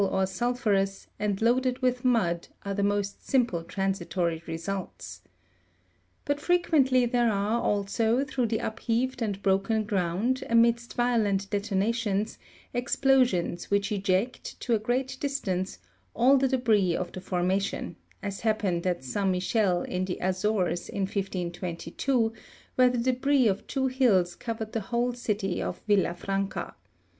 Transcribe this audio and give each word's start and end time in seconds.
103 0.01 0.23
or 0.23 0.25
sulphurous, 0.25 1.05
and 1.19 1.43
loaded 1.43 1.77
with 1.83 2.03
mud, 2.03 2.47
are 2.65 2.73
the 2.73 2.81
most 2.81 3.23
simple 3.23 3.63
transi 3.63 4.09
tory 4.09 4.41
results. 4.47 5.21
But 6.25 6.39
frequently 6.39 7.05
there 7.05 7.31
are, 7.31 7.61
also, 7.61 8.23
through 8.25 8.47
the 8.47 8.57
upheaved 8.65 9.21
and 9.21 9.39
broken 9.43 9.83
ground, 9.83 10.43
amidst 10.49 10.95
violent 10.95 11.47
detonations, 11.51 12.39
explosions 12.73 13.69
which 13.69 13.91
eject, 13.91 14.59
to 14.61 14.73
a 14.73 14.79
great 14.79 15.17
distance, 15.19 15.77
all 16.15 16.35
the 16.35 16.47
debris 16.47 16.95
of 16.95 17.11
the 17.11 17.21
formation, 17.21 17.95
as 18.23 18.39
happened 18.41 18.87
at 18.87 19.03
Saint 19.03 19.29
Michel, 19.29 19.83
in 19.83 20.05
the 20.05 20.17
Azores, 20.19 20.89
in 20.89 21.01
1522, 21.01 22.33
where 22.73 22.89
the 22.89 22.97
debris 22.97 23.47
of 23.47 23.67
two 23.67 23.85
hills 23.85 24.33
covered 24.33 24.71
the 24.71 24.81
whole 24.81 25.13
city 25.13 25.61
of 25.61 25.79
Villa 25.85 26.15
Franca. 26.15 26.73